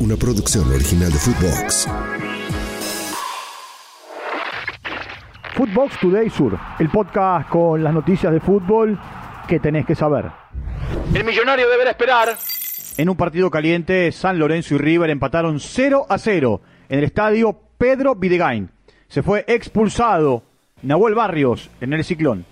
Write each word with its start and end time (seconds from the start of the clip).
una 0.00 0.16
producción 0.16 0.70
original 0.72 1.10
de 1.10 1.18
Footbox. 1.18 1.88
Footbox 5.54 5.98
Today 6.00 6.30
Sur, 6.30 6.56
el 6.78 6.88
podcast 6.88 7.48
con 7.48 7.82
las 7.82 7.92
noticias 7.92 8.32
de 8.32 8.38
fútbol 8.38 8.98
que 9.48 9.58
tenés 9.58 9.84
que 9.86 9.96
saber. 9.96 10.26
El 11.12 11.24
millonario 11.24 11.68
deberá 11.68 11.90
esperar. 11.90 12.36
En 12.96 13.08
un 13.08 13.16
partido 13.16 13.50
caliente, 13.50 14.12
San 14.12 14.38
Lorenzo 14.38 14.76
y 14.76 14.78
River 14.78 15.10
empataron 15.10 15.58
0 15.58 16.06
a 16.08 16.18
0 16.18 16.60
en 16.88 16.98
el 16.98 17.04
estadio 17.04 17.58
Pedro 17.76 18.14
Videgain. 18.14 18.70
Se 19.08 19.22
fue 19.22 19.44
expulsado 19.48 20.44
Nahuel 20.82 21.14
Barrios 21.14 21.70
en 21.80 21.92
el 21.92 22.04
ciclón. 22.04 22.44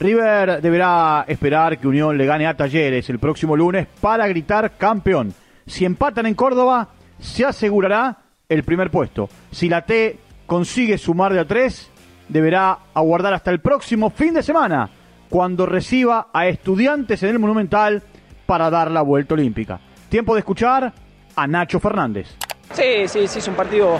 River 0.00 0.62
deberá 0.62 1.24
esperar 1.28 1.78
que 1.78 1.86
Unión 1.86 2.16
le 2.16 2.26
gane 2.26 2.46
a 2.46 2.56
Talleres 2.56 3.08
el 3.10 3.18
próximo 3.18 3.56
lunes 3.56 3.86
para 4.00 4.26
gritar 4.26 4.72
campeón. 4.78 5.34
Si 5.66 5.84
empatan 5.84 6.26
en 6.26 6.34
Córdoba, 6.34 6.88
se 7.18 7.44
asegurará 7.44 8.18
el 8.48 8.64
primer 8.64 8.90
puesto. 8.90 9.28
Si 9.50 9.68
la 9.68 9.84
T 9.84 10.18
consigue 10.46 10.98
sumar 10.98 11.32
de 11.32 11.40
a 11.40 11.46
tres, 11.46 11.90
deberá 12.28 12.78
aguardar 12.92 13.34
hasta 13.34 13.50
el 13.50 13.60
próximo 13.60 14.10
fin 14.10 14.34
de 14.34 14.42
semana, 14.42 14.90
cuando 15.30 15.66
reciba 15.66 16.28
a 16.32 16.46
estudiantes 16.46 17.22
en 17.22 17.30
el 17.30 17.38
Monumental 17.38 18.02
para 18.46 18.70
dar 18.70 18.90
la 18.90 19.02
vuelta 19.02 19.34
olímpica. 19.34 19.80
Tiempo 20.08 20.34
de 20.34 20.40
escuchar 20.40 20.92
a 21.34 21.46
Nacho 21.46 21.80
Fernández. 21.80 22.28
Sí, 22.72 23.08
sí, 23.08 23.26
sí, 23.26 23.38
es 23.38 23.48
un 23.48 23.54
partido 23.54 23.98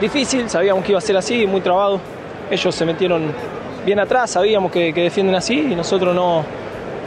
difícil, 0.00 0.48
sabíamos 0.50 0.84
que 0.84 0.92
iba 0.92 0.98
a 0.98 1.02
ser 1.02 1.16
así, 1.16 1.46
muy 1.46 1.60
trabado. 1.60 2.00
Ellos 2.50 2.74
se 2.74 2.84
metieron 2.84 3.32
bien 3.84 4.00
atrás, 4.00 4.30
sabíamos 4.32 4.70
que, 4.70 4.92
que 4.92 5.02
defienden 5.02 5.36
así 5.36 5.60
y 5.60 5.74
nosotros 5.74 6.14
no, 6.14 6.44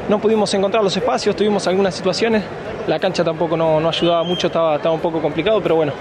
no 0.10 0.20
pudimos 0.20 0.52
encontrar 0.56 0.84
los 0.84 0.98
espacios, 0.98 1.36
tuvimos 1.36 1.68
algunas 1.68 1.94
situaciones. 1.94 2.44
La 2.88 3.00
cancha 3.00 3.24
tampoco 3.24 3.56
no, 3.56 3.80
no 3.80 3.90
ayudaba 3.90 4.24
mucho, 4.24 4.48
estaba, 4.48 4.76
estaba 4.78 4.96
un 4.96 5.02
poco 5.02 5.22
complicado, 5.22 5.62
pero 5.62 5.76
bueno. 5.76 5.94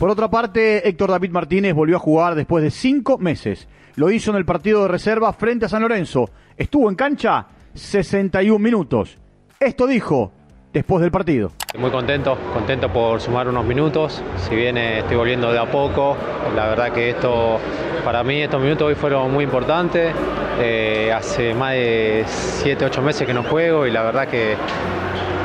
Por 0.00 0.08
otra 0.08 0.28
parte, 0.28 0.88
Héctor 0.88 1.10
David 1.10 1.30
Martínez 1.30 1.74
volvió 1.74 1.96
a 1.96 2.00
jugar 2.00 2.34
después 2.34 2.64
de 2.64 2.70
cinco 2.70 3.18
meses. 3.18 3.68
Lo 3.96 4.10
hizo 4.10 4.30
en 4.30 4.38
el 4.38 4.44
partido 4.44 4.82
de 4.82 4.88
reserva 4.88 5.32
frente 5.34 5.66
a 5.66 5.68
San 5.68 5.82
Lorenzo. 5.82 6.30
Estuvo 6.56 6.88
en 6.88 6.96
cancha 6.96 7.46
61 7.74 8.58
minutos. 8.58 9.18
Esto 9.60 9.86
dijo 9.86 10.32
después 10.72 11.02
del 11.02 11.10
partido. 11.10 11.52
Muy 11.78 11.90
contento, 11.90 12.36
contento 12.52 12.92
por 12.92 13.20
sumar 13.20 13.48
unos 13.48 13.64
minutos. 13.64 14.22
Si 14.48 14.54
bien 14.54 14.76
eh, 14.76 15.00
estoy 15.00 15.16
volviendo 15.16 15.52
de 15.52 15.58
a 15.58 15.70
poco, 15.70 16.16
la 16.56 16.66
verdad 16.66 16.92
que 16.92 17.10
esto, 17.10 17.58
para 18.04 18.24
mí 18.24 18.42
estos 18.42 18.60
minutos 18.60 18.88
hoy 18.88 18.94
fueron 18.94 19.32
muy 19.32 19.44
importantes. 19.44 20.12
Eh, 20.58 21.12
hace 21.12 21.52
más 21.54 21.72
de 21.72 22.24
7, 22.26 22.84
8 22.84 23.02
meses 23.02 23.26
que 23.26 23.34
no 23.34 23.42
juego 23.42 23.86
y 23.86 23.90
la 23.90 24.02
verdad 24.02 24.28
que 24.28 24.56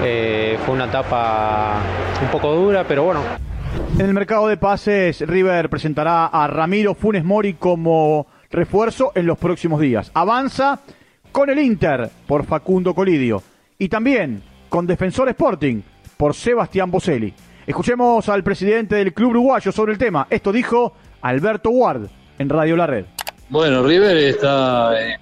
eh, 0.04 0.58
fue 0.66 0.76
una 0.76 0.86
etapa 0.86 1.78
un 2.22 2.30
poco 2.30 2.54
dura, 2.54 2.86
pero 2.88 3.04
bueno. 3.04 3.22
En 3.98 4.06
el 4.06 4.14
mercado 4.14 4.48
de 4.48 4.58
pases, 4.58 5.22
River 5.22 5.70
presentará 5.70 6.28
a 6.28 6.48
Ramiro 6.48 6.94
Funes 6.94 7.24
Mori 7.24 7.56
como 7.56 8.28
refuerzo 8.52 9.12
en 9.16 9.26
los 9.26 9.38
próximos 9.38 9.82
días. 9.82 10.12
Avanza 10.14 10.80
con 11.32 11.50
el 11.50 11.60
Inter 11.60 12.10
por 12.28 12.46
Facundo 12.46 12.94
Colidio 12.94 13.42
y 13.78 13.90
también 13.90 14.42
con 14.70 14.88
Defensor 14.88 15.30
Sporting 15.30 15.82
por 16.18 16.34
Sebastián 16.34 16.92
Boselli. 16.92 17.34
Escuchemos 17.66 18.30
al 18.30 18.44
presidente 18.44 18.96
del 18.96 19.14
club 19.14 19.32
uruguayo 19.32 19.72
sobre 19.72 19.94
el 19.94 19.98
tema. 19.98 20.28
Esto 20.30 20.52
dijo 20.52 20.94
Alberto 21.22 21.70
Ward 21.70 22.10
en 22.38 22.50
Radio 22.50 22.76
La 22.76 22.88
Red. 22.88 23.06
Bueno, 23.50 23.82
River 23.84 24.16
está, 24.18 25.00
eh, 25.02 25.18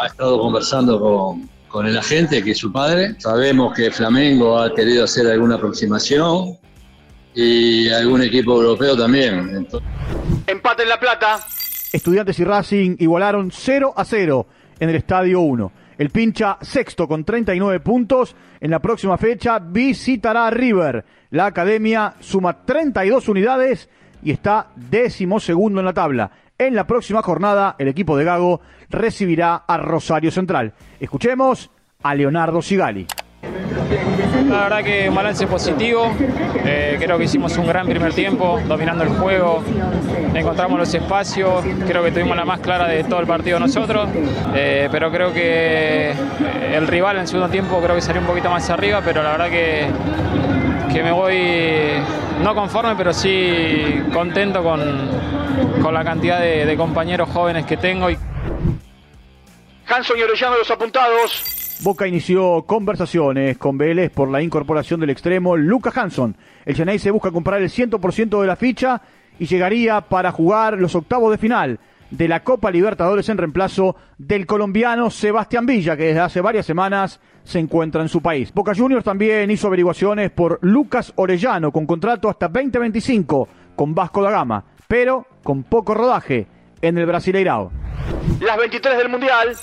ha 0.00 0.06
estado 0.06 0.40
conversando 0.40 0.98
con, 0.98 1.48
con 1.68 1.86
el 1.86 1.96
agente, 1.96 2.42
que 2.42 2.50
es 2.50 2.58
su 2.58 2.72
padre. 2.72 3.14
Sabemos 3.18 3.74
que 3.74 3.90
Flamengo 3.90 4.58
ha 4.58 4.74
querido 4.74 5.04
hacer 5.04 5.26
alguna 5.28 5.54
aproximación 5.54 6.56
y 7.34 7.88
algún 7.90 8.22
equipo 8.22 8.60
europeo 8.60 8.96
también. 8.96 9.50
Entonces, 9.54 9.88
Empate 10.46 10.82
en 10.82 10.88
La 10.88 10.98
Plata. 11.00 11.40
Estudiantes 11.92 12.38
y 12.40 12.44
Racing 12.44 12.96
igualaron 12.98 13.50
0 13.52 13.94
a 13.96 14.04
0 14.04 14.46
en 14.80 14.90
el 14.90 14.96
Estadio 14.96 15.40
1. 15.40 15.72
El 15.96 16.10
pincha 16.10 16.58
sexto 16.60 17.06
con 17.06 17.24
39 17.24 17.80
puntos. 17.80 18.34
En 18.60 18.70
la 18.70 18.80
próxima 18.80 19.16
fecha 19.16 19.60
visitará 19.60 20.48
a 20.48 20.50
River. 20.50 21.04
La 21.30 21.46
academia 21.46 22.14
suma 22.18 22.64
32 22.64 23.28
unidades 23.28 23.88
y 24.22 24.32
está 24.32 24.70
décimo 24.74 25.38
segundo 25.38 25.80
en 25.80 25.86
la 25.86 25.92
tabla. 25.92 26.30
En 26.56 26.76
la 26.76 26.86
próxima 26.86 27.20
jornada, 27.20 27.74
el 27.80 27.88
equipo 27.88 28.16
de 28.16 28.22
Gago 28.22 28.60
recibirá 28.88 29.56
a 29.66 29.76
Rosario 29.76 30.30
Central. 30.30 30.72
Escuchemos 31.00 31.68
a 32.00 32.14
Leonardo 32.14 32.62
Sigali. 32.62 33.08
La 34.48 34.62
verdad 34.62 34.84
que 34.84 35.08
un 35.08 35.16
balance 35.16 35.48
positivo. 35.48 36.12
Eh, 36.64 36.96
creo 37.00 37.18
que 37.18 37.24
hicimos 37.24 37.56
un 37.58 37.66
gran 37.66 37.88
primer 37.88 38.14
tiempo, 38.14 38.60
dominando 38.68 39.02
el 39.02 39.10
juego. 39.10 39.64
Encontramos 40.32 40.78
los 40.78 40.94
espacios. 40.94 41.64
Creo 41.88 42.04
que 42.04 42.12
tuvimos 42.12 42.36
la 42.36 42.44
más 42.44 42.60
clara 42.60 42.86
de 42.86 43.02
todo 43.02 43.18
el 43.18 43.26
partido 43.26 43.58
nosotros. 43.58 44.08
Eh, 44.54 44.88
pero 44.92 45.10
creo 45.10 45.32
que 45.32 46.10
eh, 46.10 46.14
el 46.76 46.86
rival 46.86 47.16
en 47.16 47.22
el 47.22 47.28
segundo 47.28 47.48
tiempo 47.48 47.80
creo 47.82 47.96
que 47.96 48.00
salió 48.00 48.20
un 48.20 48.28
poquito 48.28 48.48
más 48.48 48.70
arriba. 48.70 49.02
Pero 49.04 49.24
la 49.24 49.32
verdad 49.32 49.50
que, 49.50 49.88
que 50.94 51.02
me 51.02 51.10
voy 51.10 52.00
no 52.40 52.54
conforme, 52.54 52.94
pero 52.94 53.12
sí 53.12 54.00
contento 54.12 54.62
con, 54.62 54.80
con 55.82 55.92
la 55.92 56.04
cantidad 56.04 56.40
de, 56.40 56.64
de 56.64 56.76
compañeros 56.76 57.28
jóvenes 57.30 57.66
que 57.66 57.76
tengo. 57.76 58.08
Y, 58.10 58.16
Hanson 59.88 60.16
y 60.16 60.22
Orellano 60.22 60.56
los 60.56 60.70
apuntados. 60.70 61.80
Boca 61.82 62.06
inició 62.06 62.62
conversaciones 62.62 63.58
con 63.58 63.76
Vélez 63.76 64.12
por 64.12 64.30
la 64.30 64.40
incorporación 64.40 65.00
del 65.00 65.10
extremo 65.10 65.56
Lucas 65.56 65.98
Hanson. 65.98 66.36
El 66.64 66.76
Chennai 66.76 67.00
se 67.00 67.10
busca 67.10 67.32
comprar 67.32 67.60
el 67.60 67.70
100% 67.70 68.40
de 68.40 68.46
la 68.46 68.54
ficha 68.54 69.02
y 69.40 69.46
llegaría 69.46 70.00
para 70.00 70.30
jugar 70.30 70.78
los 70.78 70.94
octavos 70.94 71.32
de 71.32 71.38
final 71.38 71.80
de 72.16 72.28
la 72.28 72.44
Copa 72.44 72.70
Libertadores 72.70 73.28
en 73.28 73.38
reemplazo 73.38 73.96
del 74.18 74.46
colombiano 74.46 75.10
Sebastián 75.10 75.66
Villa, 75.66 75.96
que 75.96 76.04
desde 76.04 76.20
hace 76.20 76.40
varias 76.40 76.64
semanas 76.64 77.20
se 77.42 77.58
encuentra 77.58 78.02
en 78.02 78.08
su 78.08 78.22
país. 78.22 78.52
Boca 78.54 78.72
Juniors 78.74 79.04
también 79.04 79.50
hizo 79.50 79.66
averiguaciones 79.66 80.30
por 80.30 80.58
Lucas 80.62 81.12
Orellano, 81.16 81.72
con 81.72 81.86
contrato 81.86 82.28
hasta 82.28 82.48
2025 82.48 83.48
con 83.74 83.94
Vasco 83.94 84.22
da 84.22 84.30
Gama, 84.30 84.64
pero 84.86 85.26
con 85.42 85.64
poco 85.64 85.94
rodaje 85.94 86.46
en 86.80 86.98
el 86.98 87.06
Brasileirao. 87.06 87.72
Las 88.40 88.56
23 88.58 88.98
del 88.98 89.08
Mundial. 89.08 89.56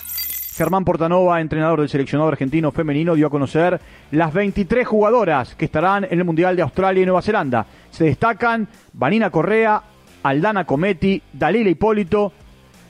Germán 0.54 0.84
Portanova, 0.84 1.40
entrenador 1.40 1.80
del 1.80 1.90
seleccionado 1.90 2.30
argentino 2.30 2.72
femenino, 2.72 3.16
dio 3.16 3.28
a 3.28 3.30
conocer 3.30 3.80
las 4.12 4.34
23 4.34 4.86
jugadoras 4.86 5.56
que 5.56 5.66
estarán 5.66 6.04
en 6.04 6.20
el 6.20 6.26
Mundial 6.26 6.58
de 6.58 6.62
Australia 6.64 7.02
y 7.02 7.06
Nueva 7.06 7.22
Zelanda. 7.22 7.66
Se 7.90 8.04
destacan 8.04 8.68
Vanina 8.92 9.30
Correa, 9.30 9.82
Aldana 10.24 10.66
Cometti, 10.66 11.22
Dalila 11.32 11.70
Hipólito, 11.70 12.34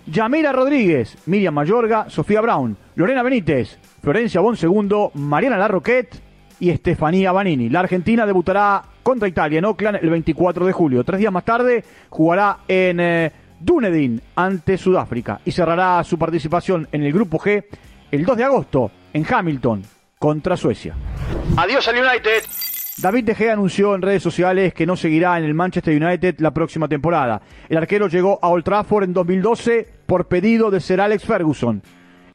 Yamira 0.06 0.52
Rodríguez, 0.52 1.18
Miriam 1.26 1.54
Mayorga, 1.54 2.10
Sofía 2.10 2.42
Brown, 2.42 2.76
Lorena 2.96 3.24
Benítez, 3.24 3.78
Florencia 4.02 4.42
Bonsegundo, 4.42 5.12
Mariana 5.14 5.58
Larroquet 5.58 6.22
y 6.60 6.70
Estefanía 6.70 7.32
Banini. 7.32 7.70
La 7.70 7.82
Argentina 7.82 8.26
debutará 8.26 8.84
contra 9.04 9.28
Italia 9.28 9.60
en 9.60 9.66
Oakland 9.66 10.00
el 10.02 10.10
24 10.10 10.66
de 10.66 10.72
julio. 10.72 11.04
Tres 11.04 11.20
días 11.20 11.32
más 11.32 11.46
tarde 11.46 11.84
jugará 12.10 12.60
en 12.68 13.00
eh, 13.00 13.32
Dunedin 13.60 14.22
ante 14.36 14.78
Sudáfrica 14.78 15.42
y 15.46 15.52
cerrará 15.52 16.04
su 16.04 16.18
participación 16.18 16.88
en 16.92 17.04
el 17.04 17.14
Grupo 17.14 17.40
G 17.40 17.64
el 18.12 18.26
2 18.26 18.38
de 18.38 18.44
agosto 18.44 18.92
en 19.14 19.26
Hamilton 19.30 19.84
contra 20.20 20.58
Suecia. 20.58 20.96
Adiós 21.58 21.88
al 21.88 21.96
United. 21.96 22.44
David 22.98 23.24
De 23.24 23.36
Gea 23.36 23.54
anunció 23.54 23.96
en 23.96 24.02
redes 24.02 24.22
sociales 24.22 24.74
que 24.74 24.86
no 24.86 24.96
seguirá 24.96 25.38
en 25.38 25.46
el 25.46 25.54
Manchester 25.54 26.02
United 26.02 26.36
la 26.40 26.52
próxima 26.52 26.88
temporada. 26.88 27.42
El 27.70 27.78
arquero 27.78 28.08
llegó 28.08 28.38
a 28.42 28.50
Old 28.50 28.66
Trafford 28.66 29.06
en 29.06 29.14
2012 29.14 29.88
por 30.06 30.28
pedido 30.28 30.70
de 30.70 30.82
Sir 30.82 31.00
Alex 31.00 31.24
Ferguson. 31.24 31.82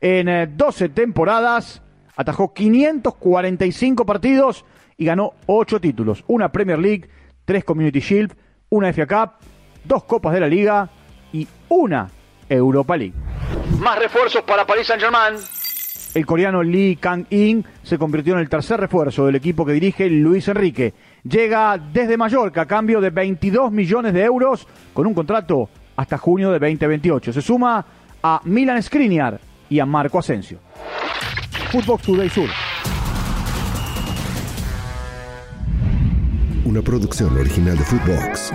En 0.01 0.29
eh, 0.29 0.47
12 0.47 0.89
temporadas 0.89 1.83
atajó 2.17 2.55
545 2.55 4.07
partidos 4.07 4.65
y 4.97 5.05
ganó 5.05 5.35
8 5.47 5.81
títulos. 5.81 6.25
Una 6.27 6.51
Premier 6.51 6.79
League, 6.79 7.09
3 7.45 7.63
Community 7.65 8.01
Shield, 8.01 8.35
una 8.71 8.93
FA 8.93 9.07
Cup, 9.07 9.47
dos 9.85 10.05
Copas 10.05 10.33
de 10.33 10.41
la 10.41 10.49
Liga 10.49 10.89
y 11.33 11.47
una 11.69 12.11
Europa 12.49 12.97
League. 12.97 13.15
Más 13.79 13.99
refuerzos 13.99 14.43
para 14.43 14.67
Paris 14.67 14.87
Saint-Germain. 14.87 15.37
El 16.17 16.25
coreano 16.25 16.63
Lee 16.63 16.97
Kang-in 16.97 17.63
se 17.83 17.99
convirtió 17.99 18.33
en 18.33 18.41
el 18.41 18.49
tercer 18.49 18.81
refuerzo 18.81 19.27
del 19.27 19.35
equipo 19.35 19.67
que 19.67 19.75
dirige 19.75 20.09
Luis 20.09 20.49
Enrique. 20.49 20.95
Llega 21.23 21.77
desde 21.77 22.17
Mallorca 22.17 22.63
a 22.63 22.67
cambio 22.67 23.03
de 23.03 23.11
22 23.11 23.71
millones 23.71 24.15
de 24.15 24.25
euros 24.25 24.67
con 24.95 25.07
un 25.07 25.13
contrato 25.13 25.69
hasta 25.95 26.17
junio 26.17 26.51
de 26.53 26.59
2028. 26.59 27.35
Se 27.35 27.43
suma 27.43 27.85
a 28.23 28.41
Milan 28.45 28.83
Skriniar 28.83 29.39
y 29.69 29.79
a 29.79 29.85
Marco 29.85 30.19
Asensio. 30.19 30.59
Footbox 31.71 32.05
Today 32.05 32.31
Sur. 32.31 32.49
Una 36.65 36.81
producción 36.81 37.37
original 37.37 37.77
de 37.77 37.85
Footbox. 37.85 38.55